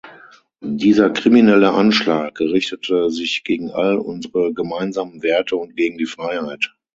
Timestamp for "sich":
3.11-3.43